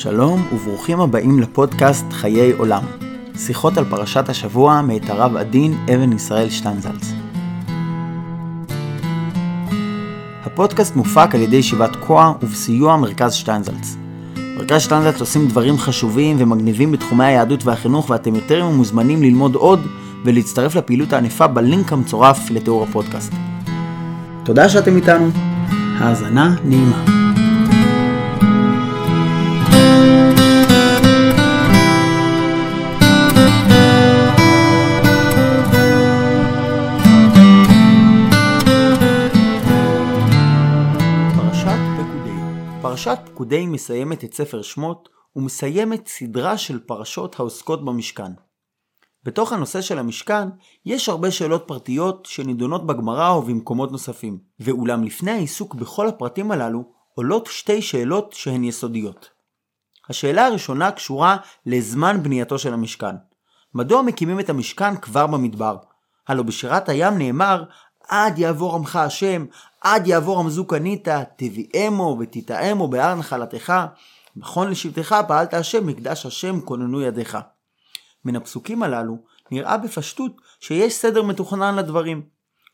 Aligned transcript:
שלום 0.00 0.46
וברוכים 0.52 1.00
הבאים 1.00 1.40
לפודקאסט 1.40 2.04
חיי 2.12 2.52
עולם. 2.52 2.82
שיחות 3.36 3.78
על 3.78 3.84
פרשת 3.84 4.28
השבוע 4.28 4.82
מאת 4.82 5.10
הרב 5.10 5.36
עדין 5.36 5.74
אבן 5.94 6.12
ישראל 6.12 6.50
שטיינזלץ. 6.50 7.12
הפודקאסט 10.44 10.96
מופק 10.96 11.34
על 11.34 11.40
ידי 11.40 11.56
ישיבת 11.56 11.96
כוח 11.96 12.36
ובסיוע 12.42 12.96
מרכז 12.96 13.32
שטיינזלץ. 13.32 13.96
מרכז 14.56 14.82
שטיינזלץ 14.82 15.20
עושים 15.20 15.48
דברים 15.48 15.78
חשובים 15.78 16.36
ומגניבים 16.38 16.92
בתחומי 16.92 17.24
היהדות 17.24 17.64
והחינוך 17.64 18.10
ואתם 18.10 18.34
יותר 18.34 18.68
מוזמנים 18.68 19.22
ללמוד 19.22 19.54
עוד 19.54 19.86
ולהצטרף 20.24 20.74
לפעילות 20.74 21.12
הענפה 21.12 21.46
בלינק 21.46 21.92
המצורף 21.92 22.50
לתיאור 22.50 22.82
הפודקאסט. 22.82 23.32
תודה 24.44 24.68
שאתם 24.68 24.96
איתנו. 24.96 25.30
האזנה 25.98 26.56
נעימה. 26.64 27.19
פרשת 43.04 43.18
פקודי 43.24 43.66
מסיימת 43.66 44.24
את 44.24 44.34
ספר 44.34 44.62
שמות 44.62 45.08
ומסיימת 45.36 46.08
סדרה 46.08 46.58
של 46.58 46.78
פרשות 46.78 47.40
העוסקות 47.40 47.84
במשכן. 47.84 48.32
בתוך 49.24 49.52
הנושא 49.52 49.80
של 49.80 49.98
המשכן 49.98 50.48
יש 50.86 51.08
הרבה 51.08 51.30
שאלות 51.30 51.64
פרטיות 51.66 52.26
שנידונות 52.26 52.86
בגמרא 52.86 53.30
ובמקומות 53.30 53.92
נוספים, 53.92 54.38
ואולם 54.60 55.04
לפני 55.04 55.30
העיסוק 55.30 55.74
בכל 55.74 56.08
הפרטים 56.08 56.50
הללו 56.50 56.84
עולות 57.14 57.46
שתי 57.46 57.82
שאלות 57.82 58.32
שהן 58.32 58.64
יסודיות. 58.64 59.30
השאלה 60.08 60.46
הראשונה 60.46 60.92
קשורה 60.92 61.36
לזמן 61.66 62.22
בנייתו 62.22 62.58
של 62.58 62.72
המשכן. 62.72 63.16
מדוע 63.74 64.02
מקימים 64.02 64.40
את 64.40 64.50
המשכן 64.50 64.96
כבר 64.96 65.26
במדבר? 65.26 65.76
הלא 66.28 66.42
בשירת 66.42 66.88
הים 66.88 67.18
נאמר 67.18 67.64
עד 68.10 68.38
יעבור 68.38 68.76
עמך 68.76 68.96
השם, 68.96 69.46
עד 69.80 70.06
יעבור 70.06 70.40
עמזו 70.40 70.64
קנית, 70.64 71.08
תביאמו 71.36 72.16
ותטעמו 72.20 72.88
בהר 72.88 73.14
נחלתך, 73.14 73.72
נכון 74.36 74.70
לשבטך 74.70 75.14
פעלת 75.28 75.54
השם, 75.54 75.86
מקדש 75.86 76.26
השם 76.26 76.60
כוננו 76.60 77.00
ידיך. 77.00 77.38
מן 78.24 78.36
הפסוקים 78.36 78.82
הללו 78.82 79.18
נראה 79.50 79.76
בפשטות 79.76 80.32
שיש 80.60 80.94
סדר 80.94 81.22
מתוכנן 81.22 81.76
לדברים. 81.76 82.22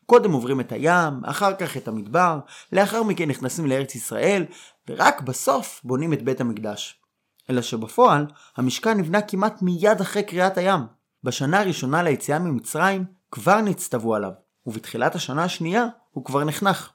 קודם 0.05 0.31
עוברים 0.31 0.59
את 0.59 0.71
הים, 0.71 1.25
אחר 1.25 1.55
כך 1.55 1.77
את 1.77 1.87
המדבר, 1.87 2.39
לאחר 2.71 3.03
מכן 3.03 3.29
נכנסים 3.29 3.65
לארץ 3.65 3.95
ישראל, 3.95 4.45
ורק 4.89 5.21
בסוף 5.21 5.81
בונים 5.83 6.13
את 6.13 6.23
בית 6.23 6.41
המקדש. 6.41 7.01
אלא 7.49 7.61
שבפועל, 7.61 8.25
המשכן 8.57 8.97
נבנה 8.97 9.21
כמעט 9.21 9.61
מיד 9.61 10.01
אחרי 10.01 10.23
קריאת 10.23 10.57
הים. 10.57 10.81
בשנה 11.23 11.59
הראשונה 11.59 12.03
ליציאה 12.03 12.39
ממצרים 12.39 13.05
כבר 13.31 13.61
נצטוו 13.61 14.15
עליו, 14.15 14.31
ובתחילת 14.67 15.15
השנה 15.15 15.43
השנייה 15.43 15.85
הוא 16.11 16.25
כבר 16.25 16.43
נחנך. 16.43 16.91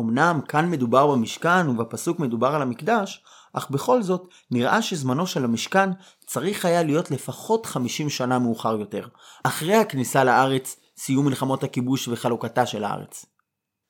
אמנם 0.00 0.40
כאן 0.48 0.70
מדובר 0.70 1.06
במשכן 1.06 1.68
ובפסוק 1.68 2.18
מדובר 2.18 2.54
על 2.54 2.62
המקדש, 2.62 3.24
אך 3.52 3.70
בכל 3.70 4.02
זאת 4.02 4.28
נראה 4.50 4.82
שזמנו 4.82 5.26
של 5.26 5.44
המשכן 5.44 5.90
צריך 6.26 6.64
היה 6.64 6.82
להיות 6.82 7.10
לפחות 7.10 7.66
50 7.66 8.10
שנה 8.10 8.38
מאוחר 8.38 8.76
יותר, 8.76 9.08
אחרי 9.42 9.74
הכניסה 9.74 10.24
לארץ, 10.24 10.76
סיום 10.96 11.26
מלחמות 11.26 11.64
הכיבוש 11.64 12.08
וחלוקתה 12.08 12.66
של 12.66 12.84
הארץ. 12.84 13.26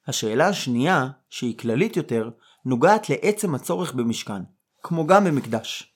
השאלה 0.07 0.49
השנייה, 0.49 1.09
שהיא 1.31 1.59
כללית 1.59 1.97
יותר, 1.97 2.31
נוגעת 2.65 3.11
לעצם 3.11 3.55
הצורך 3.55 3.95
במשכן, 3.95 4.43
כמו 4.83 5.07
גם 5.07 5.25
במקדש. 5.25 5.95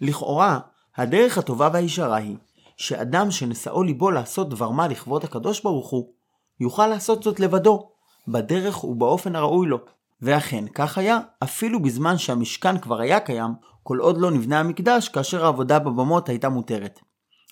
לכאורה, 0.00 0.58
הדרך 0.96 1.38
הטובה 1.38 1.68
והישרה 1.72 2.16
היא 2.16 2.36
שאדם 2.76 3.30
שנשאו 3.30 3.82
ליבו 3.82 4.10
לעשות 4.10 4.48
דבר 4.48 4.70
מה 4.70 4.88
לכבוד 4.88 5.24
הקדוש 5.24 5.62
ברוך 5.62 5.90
הוא, 5.90 6.12
יוכל 6.60 6.86
לעשות 6.86 7.22
זאת 7.22 7.40
לבדו, 7.40 7.88
בדרך 8.28 8.84
ובאופן 8.84 9.36
הראוי 9.36 9.66
לו. 9.66 9.78
ואכן, 10.22 10.64
כך 10.74 10.98
היה, 10.98 11.18
אפילו 11.42 11.82
בזמן 11.82 12.18
שהמשכן 12.18 12.78
כבר 12.78 13.00
היה 13.00 13.20
קיים, 13.20 13.50
כל 13.82 13.98
עוד 13.98 14.18
לא 14.18 14.30
נבנה 14.30 14.60
המקדש, 14.60 15.08
כאשר 15.08 15.44
העבודה 15.44 15.78
בבמות 15.78 16.28
הייתה 16.28 16.48
מותרת. 16.48 17.00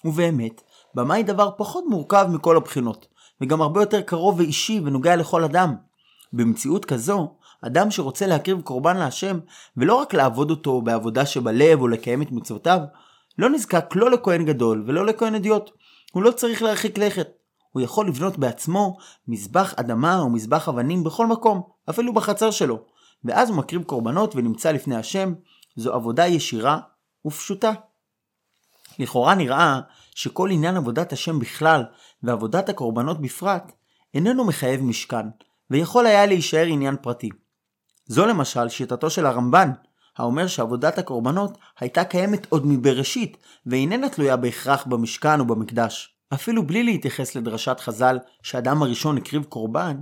ובאמת, 0.04 0.62
במה 0.94 1.14
היא 1.14 1.24
דבר 1.24 1.50
פחות 1.56 1.84
מורכב 1.88 2.26
מכל 2.30 2.56
הבחינות, 2.56 3.06
וגם 3.40 3.62
הרבה 3.62 3.82
יותר 3.82 4.00
קרוב 4.00 4.38
ואישי 4.38 4.80
ונוגע 4.84 5.16
לכל 5.16 5.44
אדם. 5.44 5.74
במציאות 6.32 6.84
כזו, 6.84 7.34
אדם 7.62 7.90
שרוצה 7.90 8.26
להקריב 8.26 8.60
קורבן 8.60 8.96
להשם, 8.96 9.38
ולא 9.76 9.94
רק 9.94 10.14
לעבוד 10.14 10.50
אותו 10.50 10.82
בעבודה 10.82 11.26
שבלב 11.26 11.80
או 11.80 11.88
לקיים 11.88 12.22
את 12.22 12.32
מצוותיו, 12.32 12.80
לא 13.38 13.50
נזקק 13.50 13.96
לא 13.96 14.10
לכהן 14.10 14.44
גדול 14.44 14.84
ולא 14.86 15.06
לכהן 15.06 15.34
אדיוט. 15.34 15.70
הוא 16.12 16.22
לא 16.22 16.30
צריך 16.30 16.62
להרחיק 16.62 16.98
לכת. 16.98 17.28
הוא 17.72 17.82
יכול 17.82 18.08
לבנות 18.08 18.38
בעצמו 18.38 18.96
מזבח 19.28 19.74
אדמה 19.76 20.18
או 20.18 20.30
מזבח 20.30 20.68
אבנים 20.68 21.04
בכל 21.04 21.26
מקום, 21.26 21.62
אפילו 21.90 22.14
בחצר 22.14 22.50
שלו, 22.50 22.78
ואז 23.24 23.48
הוא 23.48 23.58
מקריב 23.58 23.82
קורבנות 23.82 24.36
ונמצא 24.36 24.72
לפני 24.72 24.96
השם, 24.96 25.34
זו 25.76 25.92
עבודה 25.94 26.26
ישירה 26.26 26.78
ופשוטה. 27.26 27.72
לכאורה 28.98 29.34
נראה 29.34 29.80
שכל 30.14 30.50
עניין 30.50 30.76
עבודת 30.76 31.12
השם 31.12 31.38
בכלל 31.38 31.84
ועבודת 32.22 32.68
הקורבנות 32.68 33.20
בפרט 33.20 33.72
איננו 34.14 34.44
מחייב 34.44 34.82
משכן, 34.82 35.26
ויכול 35.70 36.06
היה 36.06 36.26
להישאר 36.26 36.66
עניין 36.66 36.96
פרטי. 37.02 37.28
זו 38.06 38.26
למשל 38.26 38.68
שיטתו 38.68 39.10
של 39.10 39.26
הרמב"ן, 39.26 39.70
האומר 40.16 40.46
שעבודת 40.46 40.98
הקורבנות 40.98 41.58
הייתה 41.80 42.04
קיימת 42.04 42.46
עוד 42.48 42.66
מבראשית, 42.66 43.36
ואיננה 43.66 44.08
תלויה 44.08 44.36
בהכרח 44.36 44.86
במשכן 44.86 45.40
או 45.40 45.44
במקדש. 45.44 46.16
אפילו 46.34 46.66
בלי 46.66 46.82
להתייחס 46.82 47.34
לדרשת 47.34 47.80
חז"ל 47.80 48.18
שאדם 48.42 48.82
הראשון 48.82 49.18
הקריב 49.18 49.44
קורבן, 49.44 49.96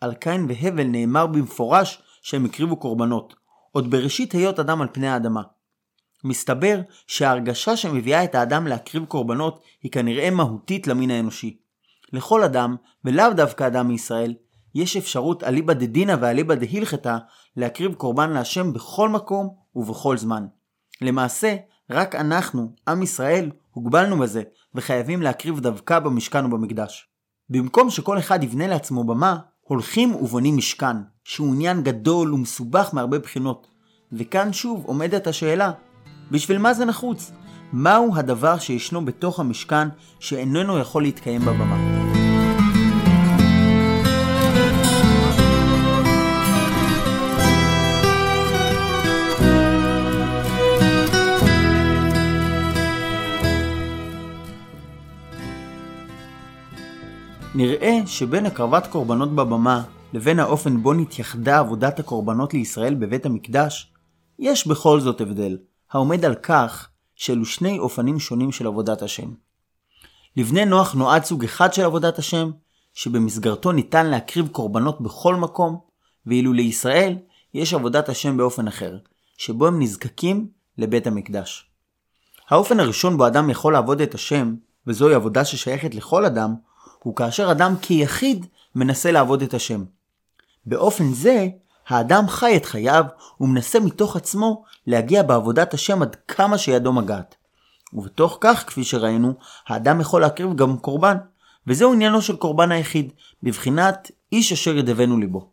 על 0.00 0.14
קין 0.14 0.46
והבל 0.48 0.84
נאמר 0.84 1.26
במפורש 1.26 2.02
שהם 2.22 2.44
הקריבו 2.44 2.76
קורבנות, 2.76 3.34
עוד 3.72 3.90
בראשית 3.90 4.32
היות 4.32 4.60
אדם 4.60 4.80
על 4.80 4.88
פני 4.92 5.08
האדמה. 5.08 5.42
מסתבר 6.24 6.80
שההרגשה 7.06 7.76
שמביאה 7.76 8.24
את 8.24 8.34
האדם 8.34 8.66
להקריב 8.66 9.04
קורבנות 9.04 9.62
היא 9.82 9.92
כנראה 9.92 10.30
מהותית 10.30 10.86
למין 10.86 11.10
האנושי. 11.10 11.56
לכל 12.12 12.42
אדם, 12.42 12.76
ולאו 13.04 13.32
דווקא 13.32 13.66
אדם 13.66 13.88
מישראל, 13.88 14.34
יש 14.74 14.96
אפשרות 14.96 15.44
אליבא 15.44 15.72
דדינא 15.72 16.16
ואליבא 16.20 16.54
דהילכתא 16.54 17.16
להקריב 17.56 17.94
קורבן 17.94 18.30
להשם 18.30 18.72
בכל 18.72 19.08
מקום 19.08 19.54
ובכל 19.76 20.16
זמן. 20.16 20.46
למעשה, 21.00 21.56
רק 21.90 22.14
אנחנו, 22.14 22.72
עם 22.88 23.02
ישראל, 23.02 23.50
הוגבלנו 23.74 24.18
בזה, 24.18 24.42
וחייבים 24.74 25.22
להקריב 25.22 25.60
דווקא 25.60 25.98
במשכן 25.98 26.44
ובמקדש. 26.44 27.08
במקום 27.50 27.90
שכל 27.90 28.18
אחד 28.18 28.42
יבנה 28.44 28.66
לעצמו 28.66 29.04
במה, 29.04 29.36
הולכים 29.60 30.14
ובונים 30.14 30.56
משכן, 30.56 30.96
שהוא 31.24 31.54
עניין 31.54 31.82
גדול 31.82 32.34
ומסובך 32.34 32.90
מהרבה 32.92 33.18
בחינות. 33.18 33.66
וכאן 34.12 34.52
שוב 34.52 34.84
עומדת 34.86 35.26
השאלה, 35.26 35.72
בשביל 36.30 36.58
מה 36.58 36.74
זה 36.74 36.84
נחוץ? 36.84 37.32
מהו 37.72 38.16
הדבר 38.16 38.58
שישנו 38.58 39.04
בתוך 39.04 39.40
המשכן 39.40 39.88
שאיננו 40.20 40.78
יכול 40.78 41.02
להתקיים 41.02 41.40
בבמה? 41.40 42.03
נראה 57.56 58.00
שבין 58.06 58.46
הקרבת 58.46 58.86
קורבנות 58.86 59.34
בבמה 59.34 59.82
לבין 60.12 60.38
האופן 60.38 60.82
בו 60.82 60.92
נתייחדה 60.92 61.58
עבודת 61.58 61.98
הקורבנות 61.98 62.54
לישראל 62.54 62.94
בבית 62.94 63.26
המקדש, 63.26 63.92
יש 64.38 64.66
בכל 64.66 65.00
זאת 65.00 65.20
הבדל, 65.20 65.58
העומד 65.90 66.24
על 66.24 66.34
כך 66.34 66.88
שאלו 67.14 67.44
שני 67.44 67.78
אופנים 67.78 68.20
שונים 68.20 68.52
של 68.52 68.66
עבודת 68.66 69.02
השם. 69.02 69.30
לבני 70.36 70.64
נוח 70.64 70.94
נועד 70.94 71.24
סוג 71.24 71.44
אחד 71.44 71.72
של 71.72 71.84
עבודת 71.84 72.18
השם, 72.18 72.50
שבמסגרתו 72.94 73.72
ניתן 73.72 74.06
להקריב 74.06 74.48
קורבנות 74.48 75.00
בכל 75.00 75.34
מקום, 75.34 75.78
ואילו 76.26 76.52
לישראל 76.52 77.18
יש 77.54 77.74
עבודת 77.74 78.08
השם 78.08 78.36
באופן 78.36 78.68
אחר, 78.68 78.98
שבו 79.36 79.66
הם 79.66 79.82
נזקקים 79.82 80.48
לבית 80.78 81.06
המקדש. 81.06 81.70
האופן 82.48 82.80
הראשון 82.80 83.16
בו 83.16 83.26
אדם 83.26 83.50
יכול 83.50 83.72
לעבוד 83.72 84.00
את 84.00 84.14
השם, 84.14 84.54
וזוהי 84.86 85.14
עבודה 85.14 85.44
ששייכת 85.44 85.94
לכל 85.94 86.24
אדם, 86.24 86.54
הוא 87.04 87.16
כאשר 87.16 87.50
אדם 87.50 87.74
כיחיד 87.82 88.46
מנסה 88.74 89.12
לעבוד 89.12 89.42
את 89.42 89.54
השם. 89.54 89.84
באופן 90.66 91.12
זה, 91.12 91.46
האדם 91.88 92.28
חי 92.28 92.56
את 92.56 92.64
חייו 92.64 93.04
ומנסה 93.40 93.80
מתוך 93.80 94.16
עצמו 94.16 94.64
להגיע 94.86 95.22
בעבודת 95.22 95.74
השם 95.74 96.02
עד 96.02 96.16
כמה 96.28 96.58
שידו 96.58 96.92
מגעת. 96.92 97.34
ובתוך 97.92 98.38
כך, 98.40 98.64
כפי 98.66 98.84
שראינו, 98.84 99.34
האדם 99.66 100.00
יכול 100.00 100.20
להקריב 100.20 100.56
גם 100.56 100.78
קורבן, 100.78 101.16
וזהו 101.66 101.92
עניינו 101.92 102.22
של 102.22 102.36
קורבן 102.36 102.72
היחיד, 102.72 103.12
בבחינת 103.42 104.10
איש 104.32 104.52
אשר 104.52 104.76
ידבנו 104.76 105.18
ליבו. 105.18 105.48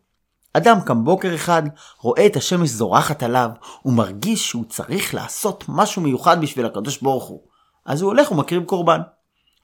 אדם 0.52 0.80
קם 0.80 1.04
בוקר 1.04 1.34
אחד, 1.34 1.62
רואה 2.00 2.26
את 2.26 2.36
השמש 2.36 2.68
זורחת 2.68 3.22
עליו, 3.22 3.50
ומרגיש 3.84 4.48
שהוא 4.48 4.64
צריך 4.68 5.14
לעשות 5.14 5.64
משהו 5.68 6.02
מיוחד 6.02 6.40
בשביל 6.40 6.66
הקדוש 6.66 7.02
ברוך 7.02 7.24
הוא. 7.24 7.40
אז 7.84 8.02
הוא 8.02 8.08
הולך 8.08 8.32
ומקריב 8.32 8.64
קורבן. 8.64 9.00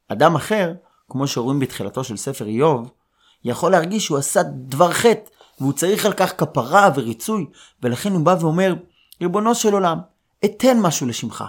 אדם 0.08 0.36
אחר, 0.36 0.72
כמו 1.10 1.26
שרואים 1.26 1.60
בתחילתו 1.60 2.04
של 2.04 2.16
ספר 2.16 2.46
איוב, 2.46 2.90
יכול 3.44 3.72
להרגיש 3.72 4.04
שהוא 4.04 4.18
עשה 4.18 4.42
דבר 4.42 4.92
חטא, 4.92 5.30
והוא 5.60 5.72
צריך 5.72 6.06
על 6.06 6.12
כך 6.12 6.32
כפרה 6.38 6.90
וריצוי, 6.94 7.46
ולכן 7.82 8.12
הוא 8.12 8.20
בא 8.20 8.36
ואומר, 8.40 8.74
ריבונו 9.20 9.54
של 9.54 9.72
עולם, 9.72 9.98
אתן 10.44 10.80
משהו 10.80 11.06
לשמך. 11.06 11.44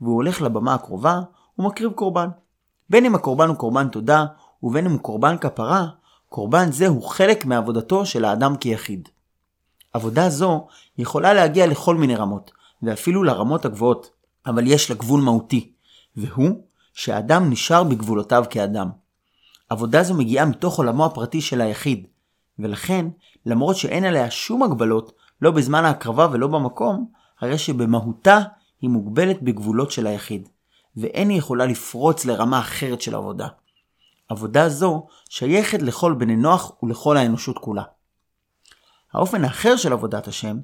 והוא 0.00 0.14
הולך 0.14 0.42
לבמה 0.42 0.74
הקרובה 0.74 1.20
ומקריב 1.58 1.92
קורבן. 1.92 2.28
בין 2.90 3.04
אם 3.04 3.14
הקורבן 3.14 3.48
הוא 3.48 3.56
קורבן 3.56 3.88
תודה, 3.88 4.24
ובין 4.62 4.86
אם 4.86 4.92
הוא 4.92 5.00
קורבן 5.00 5.38
כפרה, 5.38 5.86
קורבן 6.28 6.72
זה 6.72 6.88
הוא 6.88 7.02
חלק 7.02 7.44
מעבודתו 7.44 8.06
של 8.06 8.24
האדם 8.24 8.56
כיחיד. 8.56 9.08
עבודה 9.92 10.30
זו 10.30 10.66
יכולה 10.98 11.34
להגיע 11.34 11.66
לכל 11.66 11.96
מיני 11.96 12.16
רמות, 12.16 12.50
ואפילו 12.82 13.22
לרמות 13.22 13.64
הגבוהות, 13.64 14.10
אבל 14.46 14.66
יש 14.66 14.90
לה 14.90 14.96
גבול 14.96 15.20
מהותי, 15.20 15.72
והוא 16.16 16.62
שהאדם 16.94 17.50
נשאר 17.50 17.84
בגבולותיו 17.84 18.44
כאדם. 18.50 18.90
עבודה 19.68 20.02
זו 20.02 20.14
מגיעה 20.14 20.46
מתוך 20.46 20.78
עולמו 20.78 21.06
הפרטי 21.06 21.40
של 21.40 21.60
היחיד, 21.60 22.06
ולכן, 22.58 23.06
למרות 23.46 23.76
שאין 23.76 24.04
עליה 24.04 24.30
שום 24.30 24.62
הגבלות, 24.62 25.12
לא 25.42 25.50
בזמן 25.50 25.84
ההקרבה 25.84 26.28
ולא 26.32 26.46
במקום, 26.46 27.06
הרי 27.40 27.58
שבמהותה 27.58 28.38
היא 28.80 28.90
מוגבלת 28.90 29.42
בגבולות 29.42 29.90
של 29.90 30.06
היחיד, 30.06 30.48
ואין 30.96 31.28
היא 31.28 31.38
יכולה 31.38 31.66
לפרוץ 31.66 32.24
לרמה 32.24 32.58
אחרת 32.58 33.00
של 33.00 33.14
עבודה. 33.14 33.48
עבודה 34.28 34.68
זו 34.68 35.06
שייכת 35.28 35.82
לכל 35.82 36.14
בני 36.14 36.36
נוח 36.36 36.72
ולכל 36.82 37.16
האנושות 37.16 37.58
כולה. 37.58 37.82
האופן 39.12 39.44
האחר 39.44 39.76
של 39.76 39.92
עבודת 39.92 40.28
השם, 40.28 40.58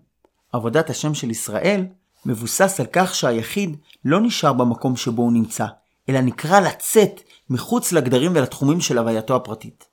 עבודת 0.53 0.91
השם 0.91 1.15
של 1.15 1.31
ישראל, 1.31 1.87
מבוסס 2.27 2.81
על 2.81 2.87
כך 2.93 3.15
שהיחיד 3.15 3.77
לא 4.05 4.21
נשאר 4.21 4.53
במקום 4.53 4.97
שבו 4.97 5.23
הוא 5.23 5.33
נמצא, 5.33 5.67
אלא 6.09 6.21
נקרא 6.21 6.61
לצאת 6.61 7.21
מחוץ 7.51 7.93
לגדרים 7.93 8.33
ולתחומים 8.35 8.81
של 8.81 8.99
הווייתו 8.99 9.37
הפרטית. 9.37 9.85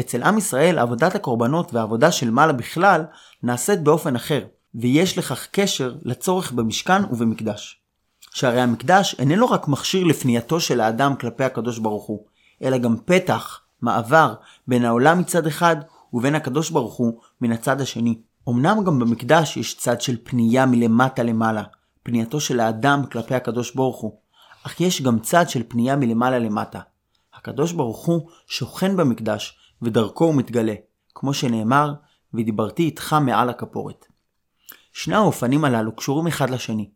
אצל 0.00 0.22
עם 0.22 0.38
ישראל 0.38 0.78
עבודת 0.78 1.14
הקורבנות 1.14 1.74
והעבודה 1.74 2.12
של 2.12 2.30
מעלה 2.30 2.52
בכלל 2.52 3.04
נעשית 3.42 3.82
באופן 3.82 4.16
אחר, 4.16 4.44
ויש 4.74 5.18
לכך 5.18 5.46
קשר 5.50 5.94
לצורך 6.02 6.52
במשכן 6.52 7.04
ובמקדש. 7.04 7.80
שהרי 8.34 8.60
המקדש 8.60 9.16
איננו 9.18 9.50
רק 9.50 9.68
מכשיר 9.68 10.04
לפנייתו 10.04 10.60
של 10.60 10.80
האדם 10.80 11.16
כלפי 11.16 11.44
הקדוש 11.44 11.78
ברוך 11.78 12.04
הוא, 12.04 12.24
אלא 12.62 12.78
גם 12.78 12.96
פתח, 13.04 13.60
מעבר, 13.82 14.34
בין 14.66 14.84
העולם 14.84 15.18
מצד 15.18 15.46
אחד 15.46 15.76
ובין 16.12 16.34
הקדוש 16.34 16.70
ברוך 16.70 16.94
הוא 16.94 17.20
מן 17.40 17.52
הצד 17.52 17.80
השני. 17.80 18.18
אמנם 18.48 18.84
גם 18.84 18.98
במקדש 18.98 19.56
יש 19.56 19.76
צד 19.76 20.00
של 20.00 20.16
פנייה 20.24 20.66
מלמטה 20.66 21.22
למעלה, 21.22 21.62
פנייתו 22.02 22.40
של 22.40 22.60
האדם 22.60 23.02
כלפי 23.12 23.34
הקדוש 23.34 23.74
ברוך 23.74 24.00
הוא, 24.00 24.16
אך 24.62 24.80
יש 24.80 25.02
גם 25.02 25.18
צד 25.18 25.48
של 25.48 25.62
פנייה 25.68 25.96
מלמעלה 25.96 26.38
למטה. 26.38 26.80
הקדוש 27.34 27.72
ברוך 27.72 28.06
הוא 28.06 28.30
שוכן 28.46 28.96
במקדש, 28.96 29.58
ודרכו 29.82 30.24
הוא 30.24 30.34
מתגלה, 30.34 30.74
כמו 31.14 31.34
שנאמר, 31.34 31.94
ודיברתי 32.34 32.82
איתך 32.82 33.16
מעל 33.20 33.48
הכפורת. 33.48 34.06
שני 34.92 35.14
האופנים 35.14 35.64
הללו 35.64 35.96
קשורים 35.96 36.26
אחד 36.26 36.50
לשני. 36.50 36.90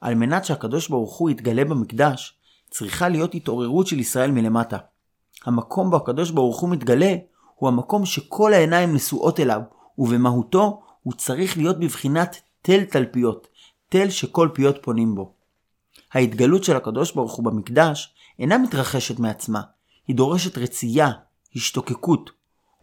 על 0.00 0.14
מנת 0.14 0.44
שהקדוש 0.44 0.88
ברוך 0.88 1.16
הוא 1.16 1.30
יתגלה 1.30 1.64
במקדש, 1.64 2.38
צריכה 2.70 3.08
להיות 3.08 3.34
התעוררות 3.34 3.86
של 3.86 3.98
ישראל 3.98 4.30
מלמטה. 4.30 4.78
המקום 5.44 5.90
בו 5.90 5.96
הקדוש 5.96 6.30
ברוך 6.30 6.60
הוא 6.60 6.70
מתגלה, 6.70 7.14
הוא 7.54 7.68
המקום 7.68 8.06
שכל 8.06 8.52
העיניים 8.52 8.94
נשואות 8.94 9.40
אליו, 9.40 9.60
ובמהותו 9.98 10.82
הוא 11.02 11.12
צריך 11.12 11.56
להיות 11.56 11.80
בבחינת 11.80 12.36
תל 12.62 12.84
תלפיות, 12.84 13.48
תל 13.88 14.10
שכל 14.10 14.48
פיות 14.54 14.76
פונים 14.82 15.14
בו. 15.14 15.37
ההתגלות 16.12 16.64
של 16.64 16.76
הקדוש 16.76 17.12
ברוך 17.12 17.34
הוא 17.34 17.44
במקדש 17.44 18.14
אינה 18.38 18.58
מתרחשת 18.58 19.18
מעצמה, 19.18 19.60
היא 20.08 20.16
דורשת 20.16 20.58
רצייה, 20.58 21.10
השתוקקות, 21.56 22.30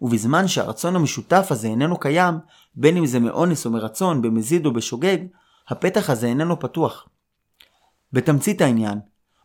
ובזמן 0.01 0.47
שהרצון 0.47 0.95
המשותף 0.95 1.47
הזה 1.49 1.67
איננו 1.67 1.97
קיים, 1.99 2.35
בין 2.75 2.97
אם 2.97 3.05
זה 3.05 3.19
מאונס 3.19 3.65
או 3.65 3.71
מרצון, 3.71 4.21
במזיד 4.21 4.65
או 4.65 4.73
בשוגג, 4.73 5.17
הפתח 5.67 6.09
הזה 6.09 6.27
איננו 6.27 6.59
פתוח. 6.59 7.07
בתמצית 8.13 8.61
העניין, 8.61 8.99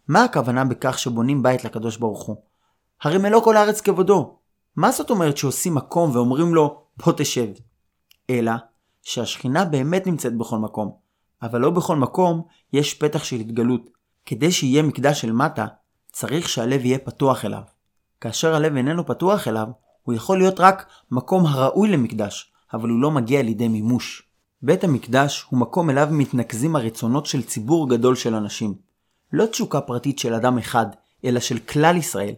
מה 0.08 0.24
הכוונה 0.24 0.64
בכך 0.64 0.98
שבונים 0.98 1.42
בית 1.42 1.64
לקדוש 1.64 1.96
ברוך 1.96 2.22
הוא? 2.22 2.36
הרי 3.02 3.18
מלוא 3.18 3.44
כל 3.44 3.56
הארץ 3.56 3.80
כבודו. 3.80 4.36
מה 4.76 4.92
זאת 4.92 5.10
אומרת 5.10 5.36
שעושים 5.36 5.74
מקום 5.74 6.10
ואומרים 6.10 6.54
לו, 6.54 6.82
בוא 6.96 7.12
תשב? 7.16 7.48
אלא 8.30 8.52
שהשכינה 9.02 9.64
באמת 9.64 10.06
נמצאת 10.06 10.36
בכל 10.36 10.58
מקום, 10.58 10.92
אבל 11.42 11.60
לא 11.60 11.70
בכל 11.70 11.96
מקום 11.96 12.42
יש 12.72 12.94
פתח 12.94 13.24
של 13.24 13.36
התגלות. 13.36 13.88
כדי 14.26 14.52
שיהיה 14.52 14.82
מקדש 14.82 15.20
של 15.20 15.32
מטה, 15.32 15.66
צריך 16.12 16.48
שהלב 16.48 16.84
יהיה 16.84 16.98
פתוח 16.98 17.44
אליו. 17.44 17.62
כאשר 18.20 18.54
הלב 18.54 18.76
איננו 18.76 19.06
פתוח 19.06 19.48
אליו, 19.48 19.66
הוא 20.02 20.14
יכול 20.14 20.38
להיות 20.38 20.60
רק 20.60 20.86
מקום 21.10 21.46
הראוי 21.46 21.88
למקדש, 21.88 22.52
אבל 22.74 22.88
הוא 22.88 23.00
לא 23.00 23.10
מגיע 23.10 23.42
לידי 23.42 23.68
מימוש. 23.68 24.22
בית 24.62 24.84
המקדש 24.84 25.46
הוא 25.50 25.60
מקום 25.60 25.90
אליו 25.90 26.08
מתנקזים 26.10 26.76
הרצונות 26.76 27.26
של 27.26 27.42
ציבור 27.42 27.90
גדול 27.90 28.14
של 28.14 28.34
אנשים. 28.34 28.74
לא 29.32 29.46
תשוקה 29.46 29.80
פרטית 29.80 30.18
של 30.18 30.34
אדם 30.34 30.58
אחד, 30.58 30.86
אלא 31.24 31.40
של 31.40 31.58
כלל 31.58 31.96
ישראל. 31.96 32.34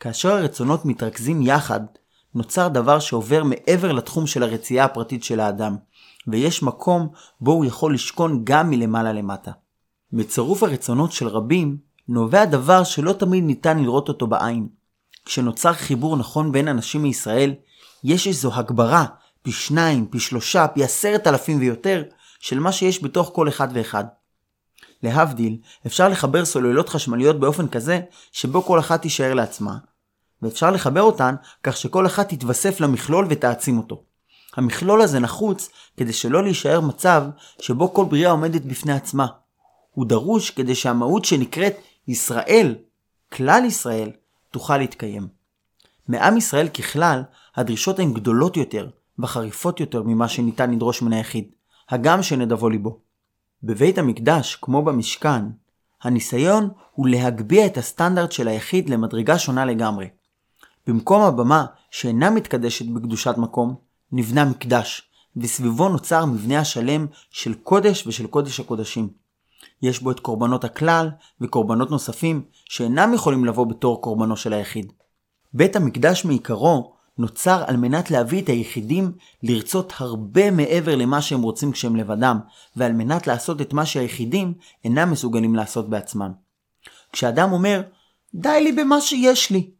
כאשר 0.00 0.32
הרצונות 0.32 0.84
מתרכזים 0.84 1.42
יחד, 1.42 1.80
נוצר 2.34 2.68
דבר 2.68 2.98
שעובר 2.98 3.44
מעבר 3.44 3.92
לתחום 3.92 4.26
של 4.26 4.42
הרצייה 4.42 4.84
הפרטית 4.84 5.24
של 5.24 5.40
האדם, 5.40 5.76
ויש 6.26 6.62
מקום 6.62 7.08
בו 7.40 7.52
הוא 7.52 7.64
יכול 7.64 7.94
לשכון 7.94 8.40
גם 8.44 8.70
מלמעלה 8.70 9.12
למטה. 9.12 9.50
בצירוף 10.12 10.62
הרצונות 10.62 11.12
של 11.12 11.28
רבים, 11.28 11.76
נובע 12.08 12.44
דבר 12.44 12.84
שלא 12.84 13.12
תמיד 13.12 13.44
ניתן 13.44 13.78
לראות 13.78 14.08
אותו 14.08 14.26
בעין. 14.26 14.68
כשנוצר 15.24 15.72
חיבור 15.72 16.16
נכון 16.16 16.52
בין 16.52 16.68
אנשים 16.68 17.02
מישראל, 17.02 17.54
יש 18.04 18.26
איזו 18.26 18.54
הגברה, 18.54 19.06
פי 19.42 19.52
שניים, 19.52 20.06
פי 20.06 20.20
שלושה, 20.20 20.68
פי 20.68 20.84
עשרת 20.84 21.26
אלפים 21.26 21.58
ויותר, 21.58 22.02
של 22.38 22.58
מה 22.58 22.72
שיש 22.72 23.04
בתוך 23.04 23.30
כל 23.34 23.48
אחד 23.48 23.68
ואחד. 23.72 24.04
להבדיל, 25.02 25.56
אפשר 25.86 26.08
לחבר 26.08 26.44
סוללות 26.44 26.88
חשמליות 26.88 27.40
באופן 27.40 27.68
כזה, 27.68 28.00
שבו 28.32 28.62
כל 28.62 28.78
אחת 28.78 29.02
תישאר 29.02 29.34
לעצמה, 29.34 29.76
ואפשר 30.42 30.70
לחבר 30.70 31.02
אותן 31.02 31.34
כך 31.62 31.76
שכל 31.76 32.06
אחת 32.06 32.28
תתווסף 32.28 32.80
למכלול 32.80 33.26
ותעצים 33.30 33.78
אותו. 33.78 34.02
המכלול 34.56 35.00
הזה 35.00 35.20
נחוץ 35.20 35.68
כדי 35.96 36.12
שלא 36.12 36.42
להישאר 36.42 36.80
מצב 36.80 37.24
שבו 37.60 37.94
כל 37.94 38.04
בריאה 38.04 38.30
עומדת 38.30 38.62
בפני 38.62 38.92
עצמה. 38.92 39.26
הוא 39.92 40.06
דרוש 40.06 40.50
כדי 40.50 40.74
שהמהות 40.74 41.24
שנקראת 41.24 41.76
ישראל, 42.08 42.74
כלל 43.32 43.64
ישראל, 43.64 44.10
תוכל 44.50 44.76
להתקיים. 44.76 45.28
מעם 46.08 46.36
ישראל 46.36 46.68
ככלל, 46.68 47.22
הדרישות 47.56 47.98
הן 47.98 48.12
גדולות 48.12 48.56
יותר 48.56 48.88
וחריפות 49.18 49.80
יותר 49.80 50.02
ממה 50.02 50.28
שניתן 50.28 50.70
לדרוש 50.70 51.02
מן 51.02 51.12
היחיד, 51.12 51.44
הגם 51.88 52.22
שנדבו 52.22 52.68
ליבו. 52.68 52.98
בבית 53.62 53.98
המקדש, 53.98 54.58
כמו 54.62 54.82
במשכן, 54.82 55.42
הניסיון 56.02 56.68
הוא 56.92 57.08
להגביה 57.08 57.66
את 57.66 57.78
הסטנדרט 57.78 58.32
של 58.32 58.48
היחיד 58.48 58.88
למדרגה 58.90 59.38
שונה 59.38 59.64
לגמרי. 59.64 60.08
במקום 60.86 61.22
הבמה 61.22 61.66
שאינה 61.90 62.30
מתקדשת 62.30 62.86
בקדושת 62.86 63.34
מקום, 63.36 63.85
נבנה 64.16 64.44
מקדש, 64.44 65.02
וסביבו 65.36 65.88
נוצר 65.88 66.24
מבנה 66.24 66.58
השלם 66.58 67.06
של 67.30 67.54
קודש 67.54 68.06
ושל 68.06 68.26
קודש 68.26 68.60
הקודשים. 68.60 69.08
יש 69.82 70.00
בו 70.00 70.10
את 70.10 70.20
קורבנות 70.20 70.64
הכלל 70.64 71.10
וקורבנות 71.40 71.90
נוספים 71.90 72.44
שאינם 72.64 73.14
יכולים 73.14 73.44
לבוא 73.44 73.66
בתור 73.66 74.02
קורבנו 74.02 74.36
של 74.36 74.52
היחיד. 74.52 74.92
בית 75.54 75.76
המקדש 75.76 76.24
מעיקרו 76.24 76.94
נוצר 77.18 77.64
על 77.66 77.76
מנת 77.76 78.10
להביא 78.10 78.42
את 78.42 78.48
היחידים 78.48 79.12
לרצות 79.42 79.92
הרבה 79.96 80.50
מעבר 80.50 80.96
למה 80.96 81.22
שהם 81.22 81.42
רוצים 81.42 81.72
כשהם 81.72 81.96
לבדם, 81.96 82.38
ועל 82.76 82.92
מנת 82.92 83.26
לעשות 83.26 83.60
את 83.60 83.72
מה 83.72 83.86
שהיחידים 83.86 84.54
אינם 84.84 85.10
מסוגלים 85.10 85.54
לעשות 85.54 85.90
בעצמם. 85.90 86.32
כשאדם 87.12 87.52
אומר, 87.52 87.82
די 88.34 88.60
לי 88.62 88.72
במה 88.72 89.00
שיש 89.00 89.50
לי, 89.50 89.70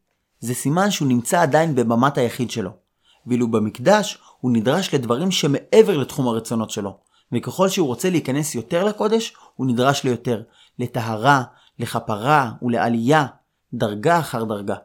זה 0.40 0.54
סימן 0.54 0.90
שהוא 0.90 1.08
נמצא 1.08 1.42
עדיין 1.42 1.74
בבמת 1.74 2.18
היחיד 2.18 2.50
שלו. 2.50 2.85
ואילו 3.26 3.50
במקדש 3.50 4.18
הוא 4.40 4.52
נדרש 4.52 4.94
לדברים 4.94 5.30
שמעבר 5.30 5.96
לתחום 5.96 6.28
הרצונות 6.28 6.70
שלו. 6.70 6.98
וככל 7.32 7.68
שהוא 7.68 7.86
רוצה 7.86 8.10
להיכנס 8.10 8.54
יותר 8.54 8.84
לקודש, 8.84 9.34
הוא 9.54 9.66
נדרש 9.66 10.04
ליותר. 10.04 10.42
לטהרה, 10.78 11.42
לכפרה 11.78 12.52
ולעלייה, 12.62 13.26
דרגה 13.74 14.18
אחר 14.18 14.44
דרגה. 14.44 14.76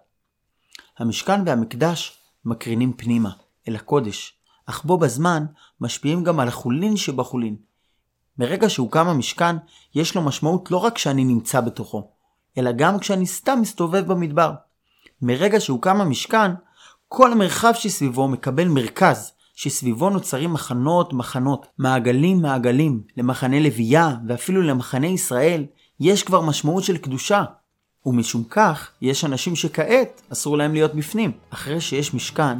המשכן 0.99 1.41
והמקדש 1.45 2.17
מקרינים 2.45 2.93
פנימה, 2.93 3.29
אל 3.67 3.75
הקודש, 3.75 4.33
אך 4.65 4.83
בו 4.83 4.97
בזמן 4.97 5.45
משפיעים 5.81 6.23
גם 6.23 6.39
על 6.39 6.47
החולין 6.47 6.97
שבחולין. 6.97 7.55
מרגע 8.37 8.69
שהוקם 8.69 9.07
המשכן, 9.07 9.55
יש 9.95 10.15
לו 10.15 10.21
משמעות 10.21 10.71
לא 10.71 10.77
רק 10.77 10.95
כשאני 10.95 11.23
נמצא 11.23 11.61
בתוכו, 11.61 12.11
אלא 12.57 12.71
גם 12.71 12.99
כשאני 12.99 13.27
סתם 13.27 13.59
מסתובב 13.61 14.07
במדבר. 14.07 14.51
מרגע 15.21 15.59
שהוקם 15.59 16.01
המשכן, 16.01 16.51
כל 17.13 17.31
המרחב 17.31 17.71
שסביבו 17.73 18.27
מקבל 18.27 18.67
מרכז, 18.67 19.31
שסביבו 19.55 20.09
נוצרים 20.09 20.53
מחנות 20.53 21.13
מחנות, 21.13 21.65
מעגלים 21.77 22.41
מעגלים, 22.41 23.01
למחנה 23.17 23.59
לוויה 23.59 24.15
ואפילו 24.27 24.61
למחנה 24.61 25.07
ישראל, 25.07 25.65
יש 25.99 26.23
כבר 26.23 26.41
משמעות 26.41 26.83
של 26.83 26.97
קדושה. 26.97 27.43
ומשום 28.05 28.43
כך, 28.43 28.91
יש 29.01 29.25
אנשים 29.25 29.55
שכעת 29.55 30.21
אסור 30.31 30.57
להם 30.57 30.73
להיות 30.73 30.95
בפנים. 30.95 31.31
אחרי 31.49 31.81
שיש 31.81 32.13
משכן, 32.13 32.57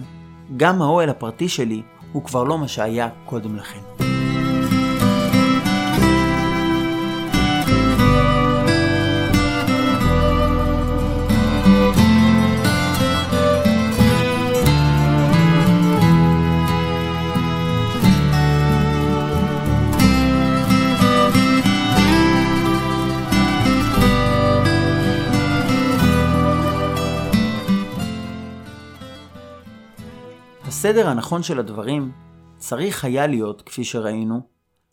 גם 0.57 0.81
האוהל 0.81 1.09
הפרטי 1.09 1.49
שלי 1.49 1.81
הוא 2.13 2.23
כבר 2.23 2.43
לא 2.43 2.57
מה 2.57 2.67
שהיה 2.67 3.09
קודם 3.25 3.55
לכן. 3.55 3.79
הסדר 30.91 31.09
הנכון 31.09 31.43
של 31.43 31.59
הדברים 31.59 32.11
צריך 32.57 33.05
היה 33.05 33.27
להיות, 33.27 33.61
כפי 33.61 33.83
שראינו, 33.83 34.41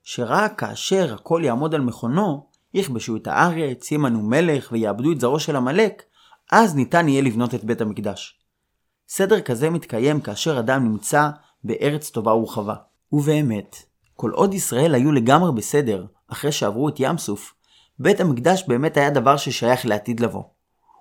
שרק 0.03 0.59
כאשר 0.59 1.15
הכל 1.15 1.41
יעמוד 1.45 1.75
על 1.75 1.81
מכונו, 1.81 2.47
יכבשו 2.75 3.17
את 3.17 3.27
הארץ, 3.27 3.93
ימנו 3.93 4.23
מלך 4.23 4.69
ויאבדו 4.73 5.13
את 5.13 5.21
זרעו 5.21 5.41
של 5.41 5.57
עמלק, 5.57 6.03
אז 6.53 6.77
ניתן 6.77 7.09
יהיה 7.09 7.23
לבנות 7.23 7.55
את 7.55 7.65
בית 7.65 7.81
המקדש. 7.81 8.41
סדר 9.09 9.41
כזה 9.41 9.71
מתקיים 9.71 10.21
כאשר 10.21 10.59
אדם 10.59 10.85
נמצא 10.85 11.31
בארץ 11.65 12.11
טובה 12.11 12.35
ורחבה. 12.35 12.75
ובאמת, 13.13 13.77
כל 14.15 14.31
עוד 14.31 14.55
ישראל 14.55 14.95
היו 14.95 15.13
לגמרי 15.13 15.53
בסדר 15.53 16.07
אחרי 16.29 16.53
שעברו 16.53 16.89
את 16.89 16.95
ים 16.99 17.19
סוף, 17.19 17.55
בית 17.99 18.21
המקדש 18.21 18.65
באמת 18.69 18.97
היה 18.97 19.11
דבר 19.11 19.37
ששייך 19.37 19.87
לעתיד 19.87 20.21
לבוא. 20.21 20.45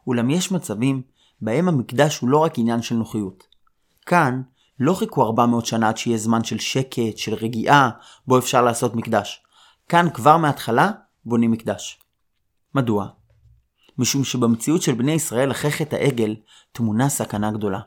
אולם 0.08 0.30
יש 0.30 0.52
מצבים 0.52 1.02
בהם 1.42 1.68
המקדש 1.68 2.20
הוא 2.20 2.30
לא 2.30 2.38
רק 2.38 2.60
עניין 2.60 2.82
של 2.82 2.96
נוחיות. 2.96 3.44
כאן, 4.06 4.42
לא 4.80 4.94
חיכו 4.94 5.24
400 5.24 5.66
שנה 5.66 5.90
עד 5.90 5.98
שיהיה 5.98 6.18
זמן 6.18 6.44
של 6.44 6.60
שקט, 6.60 7.18
של 7.18 7.34
רגיעה, 7.34 7.90
בו 8.28 8.38
אפשר 8.38 8.62
לעשות 8.62 8.96
מקדש. 8.96 9.42
כאן 9.90 10.08
כבר 10.14 10.38
מההתחלה 10.38 10.92
בונים 11.26 11.52
מקדש. 11.52 12.00
מדוע? 12.76 13.08
משום 13.98 14.24
שבמציאות 14.24 14.82
של 14.82 14.94
בני 14.94 15.12
ישראל 15.12 15.52
אחרי 15.52 15.72
חטא 15.72 15.96
העגל 15.96 16.36
טמונה 16.72 17.10
סכנה 17.10 17.52
גדולה. 17.52 17.80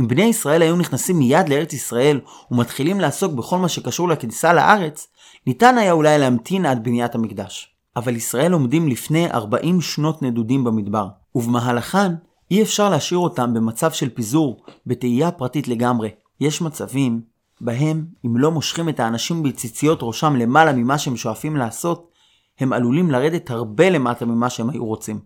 אם 0.00 0.08
בני 0.08 0.22
ישראל 0.22 0.62
היו 0.62 0.76
נכנסים 0.76 1.18
מיד 1.18 1.48
לארץ 1.48 1.72
ישראל 1.72 2.20
ומתחילים 2.50 3.00
לעסוק 3.00 3.32
בכל 3.32 3.58
מה 3.58 3.68
שקשור 3.68 4.08
לכניסה 4.08 4.52
לארץ, 4.52 5.06
ניתן 5.46 5.78
היה 5.78 5.92
אולי 5.92 6.18
להמתין 6.18 6.66
עד 6.66 6.84
בניית 6.84 7.14
המקדש. 7.14 7.74
אבל 7.96 8.16
ישראל 8.16 8.52
עומדים 8.52 8.88
לפני 8.88 9.30
40 9.30 9.80
שנות 9.80 10.22
נדודים 10.22 10.64
במדבר, 10.64 11.08
ובמהלכן 11.34 12.12
אי 12.52 12.62
אפשר 12.62 12.88
להשאיר 12.88 13.18
אותם 13.18 13.54
במצב 13.54 13.92
של 13.92 14.08
פיזור, 14.08 14.64
בתהייה 14.86 15.30
פרטית 15.30 15.68
לגמרי. 15.68 16.10
יש 16.40 16.62
מצבים 16.62 17.20
בהם 17.60 18.06
אם 18.26 18.36
לא 18.36 18.50
מושכים 18.50 18.88
את 18.88 19.00
האנשים 19.00 19.42
בציציות 19.42 19.98
ראשם 20.02 20.36
למעלה 20.36 20.72
ממה 20.72 20.98
שהם 20.98 21.16
שואפים 21.16 21.56
לעשות, 21.56 22.10
הם 22.58 22.72
עלולים 22.72 23.10
לרדת 23.10 23.50
הרבה 23.50 23.90
למטה 23.90 24.24
ממה 24.24 24.50
שהם 24.50 24.70
היו 24.70 24.84
רוצים. 24.84 25.20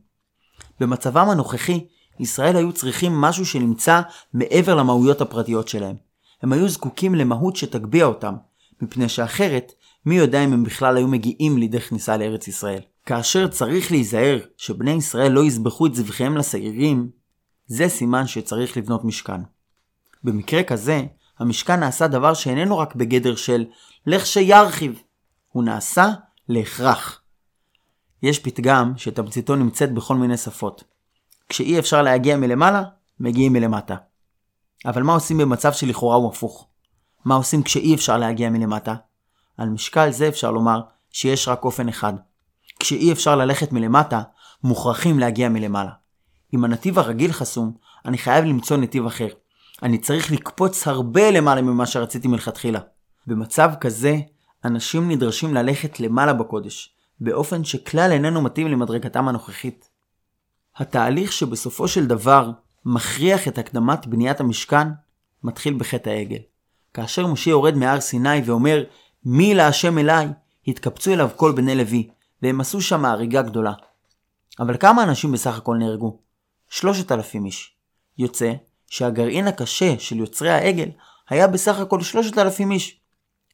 במצבם 0.81 1.29
הנוכחי, 1.29 1.87
ישראל 2.21 2.57
היו 2.57 2.73
צריכים 2.73 3.21
משהו 3.21 3.47
שנמצא 3.47 4.01
מעבר 4.35 4.75
למהויות 4.75 5.21
הפרטיות 5.21 5.69
שלהם. 5.69 5.97
הם 6.43 6.53
היו 6.53 6.69
זקוקים 6.69 7.15
למהות 7.15 7.57
שתגביה 7.57 8.05
אותם, 8.05 8.35
מפני 8.83 9.09
שאחרת, 9.09 9.73
מי 10.07 10.17
יודע 10.17 10.45
אם 10.45 10.53
הם 10.53 10.65
בכלל 10.65 10.97
היו 10.97 11.09
מגיעים 11.09 11.59
לידי 11.59 11.81
כניסה 11.81 12.17
לארץ 12.17 12.49
ישראל. 12.49 12.81
כאשר 13.07 13.49
צריך 13.49 13.91
להיזהר 13.91 14.39
שבני 14.57 14.91
ישראל 14.91 15.33
לא 15.33 15.45
יזבחו 15.45 15.87
את 15.87 15.95
זבחיהם 15.95 16.37
לשעירים, 16.37 17.11
זה 17.67 17.89
סימן 17.89 18.27
שצריך 18.27 18.77
לבנות 18.77 19.05
משכן. 19.05 19.41
במקרה 20.25 20.63
כזה, 20.63 21.03
המשכן 21.39 21.81
נעשה 21.81 22.07
דבר 22.07 22.35
שאיננו 22.35 22.79
רק 22.79 22.95
בגדר 22.95 23.37
של 23.37 23.65
לך 24.07 24.27
שירחיב, 24.27 25.03
הוא 25.53 25.65
נעשה 25.65 26.09
להכרח. 26.49 27.21
יש 28.23 28.39
פתגם 28.39 28.93
שתמציתו 28.97 29.57
נמצאת 29.57 29.95
בכל 29.95 30.17
מיני 30.17 30.37
שפות. 30.37 30.85
כשאי 31.49 31.79
אפשר 31.79 32.03
להגיע 32.03 32.37
מלמעלה, 32.37 32.83
מגיעים 33.21 33.53
מלמטה. 33.53 33.97
אבל 34.87 35.03
מה 35.03 35.15
עושים 35.15 35.39
במצב 35.39 35.73
שלכאורה 35.73 36.17
הוא 36.17 36.29
הפוך? 36.29 36.69
מה 37.25 37.35
עושים 37.35 37.63
כשאי 37.63 37.95
אפשר 37.95 38.19
להגיע 38.19 38.51
מלמטה? 38.51 38.95
על 39.57 39.69
משקל 39.69 40.11
זה 40.11 40.29
אפשר 40.29 40.51
לומר 40.51 40.81
שיש 41.11 41.49
רק 41.49 41.65
אופן 41.65 41.89
אחד. 41.89 42.13
כשאי 42.87 43.13
אפשר 43.13 43.37
ללכת 43.37 43.73
מלמטה, 43.73 44.23
מוכרחים 44.65 45.19
להגיע 45.19 45.49
מלמעלה. 45.49 45.91
אם 46.55 46.65
הנתיב 46.65 46.99
הרגיל 46.99 47.33
חסום, 47.33 47.73
אני 48.05 48.19
חייב 48.19 48.45
למצוא 48.45 48.77
נתיב 48.77 49.07
אחר. 49.07 49.29
אני 49.83 49.99
צריך 49.99 50.33
לקפוץ 50.33 50.89
הרבה 50.89 51.31
למעלה 51.31 51.63
ממה 51.63 51.87
שרציתי 51.87 52.29
מלכתחילה. 52.29 52.81
במצב 53.27 53.71
כזה, 53.81 54.17
אנשים 54.65 55.11
נדרשים 55.11 55.55
ללכת 55.55 56.01
למעלה 56.01 56.33
בקודש, 56.33 56.95
באופן 57.21 57.65
שכלל 57.65 58.13
איננו 58.13 58.43
מתאים 58.43 58.69
למדרגתם 58.69 59.29
הנוכחית. 59.29 59.89
התהליך 60.77 61.33
שבסופו 61.33 61.89
של 61.89 62.07
דבר 62.07 62.51
מכריח 62.85 63.49
את 63.49 63.59
הקדמת 63.59 64.07
בניית 64.07 64.41
המשכן, 64.41 64.89
מתחיל 65.43 65.75
בחטא 65.75 66.11
העגל. 66.11 66.41
כאשר 66.95 67.27
משה 67.27 67.51
יורד 67.51 67.75
מהר 67.75 68.01
סיני 68.01 68.41
ואומר, 68.45 68.85
מי 69.25 69.55
להשם 69.55 69.99
אליי, 69.99 70.29
התקבצו 70.69 71.13
אליו 71.13 71.29
כל 71.37 71.53
בני 71.53 71.75
לוי, 71.75 72.09
והם 72.43 72.61
עשו 72.61 72.81
שם 72.81 73.05
הריגה 73.05 73.43
גדולה. 73.43 73.73
אבל 74.59 74.77
כמה 74.77 75.03
אנשים 75.03 75.33
בסך 75.33 75.57
הכל 75.57 75.77
נהרגו? 75.77 76.19
שלושת 76.69 77.13
אלפים 77.13 77.45
איש. 77.45 77.77
יוצא 78.19 78.53
שהגרעין 78.87 79.47
הקשה 79.49 79.99
של 79.99 80.17
יוצרי 80.17 80.51
העגל 80.51 80.89
היה 81.29 81.47
בסך 81.47 81.79
הכל 81.79 82.01
שלושת 82.01 82.39
אלפים 82.39 82.71
איש. 82.71 83.01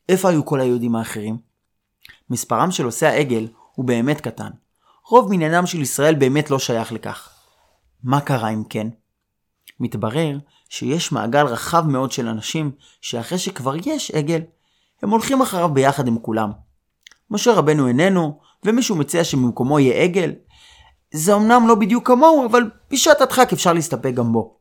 איפה 0.09 0.29
היו 0.29 0.45
כל 0.45 0.61
היהודים 0.61 0.97
האחרים? 0.97 1.39
מספרם 2.31 2.71
של 2.71 2.85
עושי 2.85 3.07
העגל 3.07 3.49
הוא 3.75 3.85
באמת 3.85 4.21
קטן. 4.21 4.51
רוב 5.09 5.31
מניינם 5.31 5.67
של 5.67 5.81
ישראל 5.81 6.15
באמת 6.15 6.51
לא 6.51 6.59
שייך 6.59 6.93
לכך. 6.93 7.29
מה 8.03 8.21
קרה 8.21 8.49
אם 8.49 8.65
כן? 8.65 8.89
מתברר 9.81 10.39
שיש 10.69 11.13
מעגל 11.13 11.47
רחב 11.47 11.87
מאוד 11.87 12.13
של 12.13 12.29
אנשים 12.29 12.71
שאחרי 13.01 13.39
שכבר 13.39 13.75
יש 13.85 14.11
עגל, 14.11 14.41
הם 15.03 15.11
הולכים 15.11 15.43
אחריו 15.43 15.69
ביחד 15.69 16.09
עם 16.09 16.19
כולם. 16.19 16.51
משה 17.31 17.53
רבנו 17.53 17.89
איננו, 17.89 18.41
ומישהו 18.65 18.97
מציע 18.97 19.25
שבמקומו 19.25 19.81
יהיה 19.81 20.03
עגל, 20.03 20.33
זה 21.15 21.35
אמנם 21.35 21.69
לא 21.69 21.75
בדיוק 21.75 22.07
כמוהו, 22.07 22.47
אבל 22.47 22.71
בשעת 22.91 23.21
הדחק 23.21 23.53
אפשר 23.53 23.73
להסתפק 23.73 24.15
גם 24.15 24.33
בו. 24.33 24.57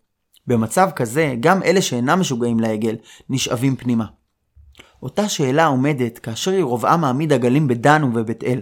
במצב 0.47 0.89
כזה, 0.95 1.35
גם 1.39 1.63
אלה 1.63 1.81
שאינם 1.81 2.19
משוגעים 2.19 2.59
לעגל, 2.59 2.95
נשאבים 3.29 3.75
פנימה. 3.75 4.05
אותה 5.03 5.29
שאלה 5.29 5.65
עומדת 5.65 6.19
כאשר 6.19 6.53
ירובעם 6.53 7.01
מעמיד 7.01 7.33
עגלים 7.33 7.67
בדן 7.67 8.03
ובבית 8.03 8.43
אל. 8.43 8.61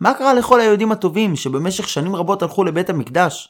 מה 0.00 0.14
קרה 0.14 0.34
לכל 0.34 0.60
היהודים 0.60 0.92
הטובים 0.92 1.36
שבמשך 1.36 1.88
שנים 1.88 2.16
רבות 2.16 2.42
הלכו 2.42 2.64
לבית 2.64 2.90
המקדש? 2.90 3.48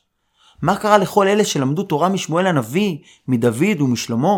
מה 0.62 0.76
קרה 0.76 0.99
לכל 0.99 1.28
אלה 1.28 1.45
שלמדו 1.45 1.83
תורה 1.83 2.09
משמואל 2.09 2.47
הנביא, 2.47 2.99
מדוד 3.28 3.81
ומשלמה? 3.81 4.35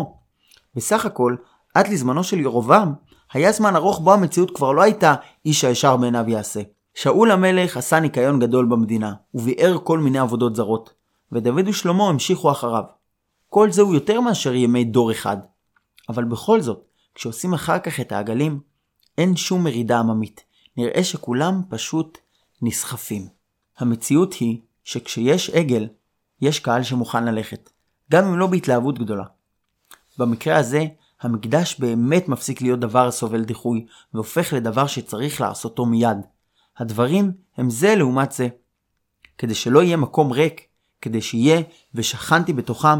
בסך 0.75 1.05
הכל, 1.05 1.35
עד 1.73 1.87
לזמנו 1.87 2.23
של 2.23 2.39
ירובעם, 2.39 2.93
היה 3.33 3.51
זמן 3.51 3.75
ארוך 3.75 3.99
בו 3.99 4.13
המציאות 4.13 4.55
כבר 4.55 4.71
לא 4.71 4.81
הייתה 4.81 5.15
איש 5.45 5.63
הישר 5.63 5.97
בעיניו 5.97 6.25
יעשה. 6.27 6.61
שאול 6.93 7.31
המלך 7.31 7.77
עשה 7.77 7.99
ניקיון 7.99 8.39
גדול 8.39 8.65
במדינה, 8.65 9.13
וביער 9.33 9.77
כל 9.83 9.99
מיני 9.99 10.19
עבודות 10.19 10.55
זרות, 10.55 10.93
ודוד 11.31 11.67
ושלמה 11.67 12.09
המשיכו 12.09 12.51
אחריו. 12.51 12.83
כל 13.49 13.71
זה 13.71 13.81
הוא 13.81 13.93
יותר 13.93 14.21
מאשר 14.21 14.53
ימי 14.53 14.83
דור 14.83 15.11
אחד. 15.11 15.37
אבל 16.09 16.23
בכל 16.23 16.61
זאת, 16.61 16.85
כשעושים 17.15 17.53
אחר 17.53 17.79
כך 17.79 17.99
את 17.99 18.11
העגלים, 18.11 18.59
אין 19.17 19.35
שום 19.35 19.63
מרידה 19.63 19.99
עממית. 19.99 20.43
נראה 20.77 21.03
שכולם 21.03 21.61
פשוט 21.69 22.17
נסחפים. 22.61 23.27
המציאות 23.77 24.33
היא 24.33 24.61
שכשיש 24.83 25.49
עגל, 25.49 25.87
יש 26.41 26.59
קהל 26.59 26.83
שמוכן 26.83 27.25
ללכת, 27.25 27.69
גם 28.11 28.25
אם 28.25 28.39
לא 28.39 28.47
בהתלהבות 28.47 28.99
גדולה. 28.99 29.23
במקרה 30.17 30.57
הזה, 30.57 30.85
המקדש 31.21 31.79
באמת 31.79 32.27
מפסיק 32.29 32.61
להיות 32.61 32.79
דבר 32.79 33.07
הסובל 33.07 33.43
דיחוי, 33.43 33.85
והופך 34.13 34.53
לדבר 34.53 34.87
שצריך 34.87 35.41
לעשותו 35.41 35.85
מיד. 35.85 36.17
הדברים 36.77 37.31
הם 37.57 37.69
זה 37.69 37.95
לעומת 37.95 38.31
זה. 38.31 38.47
כדי 39.37 39.55
שלא 39.55 39.83
יהיה 39.83 39.97
מקום 39.97 40.31
ריק, 40.31 40.61
כדי 41.01 41.21
שיהיה 41.21 41.61
ושכנתי 41.93 42.53
בתוכם, 42.53 42.99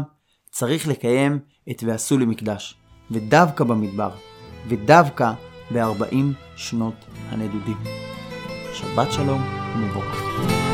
צריך 0.50 0.88
לקיים 0.88 1.38
את 1.70 1.82
ועשו 1.86 2.18
לי 2.18 2.26
מקדש, 2.26 2.76
ודווקא 3.10 3.64
במדבר, 3.64 4.10
ודווקא 4.68 5.32
ב-40 5.74 6.16
שנות 6.56 6.94
הנדודים. 7.30 7.76
שבת 8.74 9.12
שלום 9.12 9.42
ומבורך. 9.74 10.65